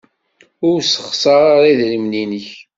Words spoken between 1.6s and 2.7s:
idrimen-nnek.